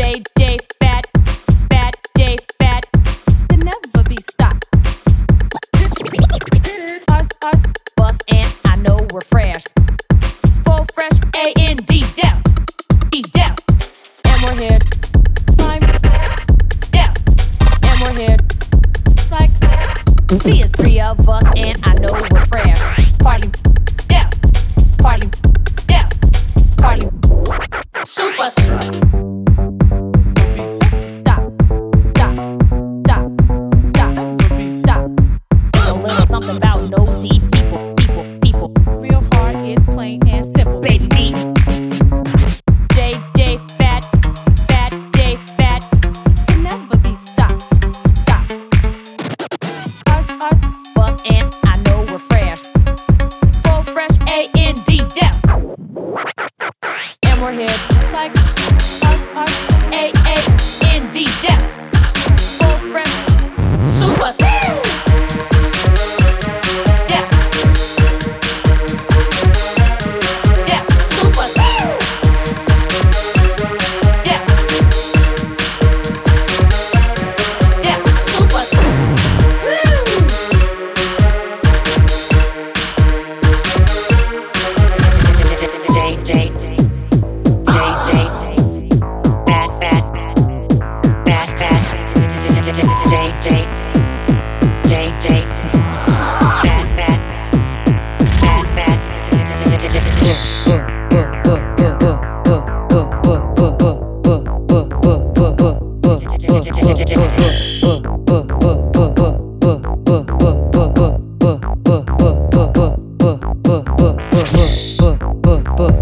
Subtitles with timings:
[0.00, 1.04] Day, Day bad,
[1.68, 2.84] bad day bad.
[3.50, 4.64] Can never be stopped.
[7.08, 7.62] Us, us,
[7.98, 9.62] bus, and I know we're fresh.
[10.64, 12.42] Full fresh, A N D down,
[13.10, 13.56] D down,
[14.24, 14.78] and we're here.
[15.58, 15.82] Time
[16.92, 17.14] down,
[17.82, 18.36] and we're here.
[19.30, 19.50] Like,
[20.40, 23.18] see, it's three of us, and I know we're fresh.
[23.18, 23.69] Party.
[36.90, 37.39] nosy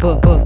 [0.00, 0.40] Hey!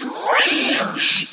[0.00, 1.30] Rangers.